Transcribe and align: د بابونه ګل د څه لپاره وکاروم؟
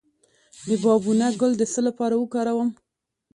د 0.67 0.69
بابونه 0.83 1.25
ګل 1.39 1.51
د 1.57 1.63
څه 1.73 1.79
لپاره 1.87 2.15
وکاروم؟ 2.17 2.69